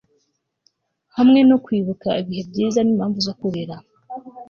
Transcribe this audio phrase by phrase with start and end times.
[1.17, 3.75] hamwe no kwibuka ibihe byiza n'impamvu zo kurira